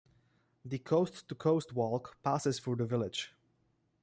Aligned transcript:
The 0.65 0.79
Coast 0.79 1.27
to 1.29 1.35
Coast 1.35 1.73
Walk 1.73 2.17
passes 2.23 2.57
through 2.59 2.77
the 2.77 2.85
village. 2.87 3.35